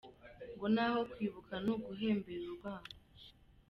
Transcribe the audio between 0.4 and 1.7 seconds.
Ngo naho kwibuka ni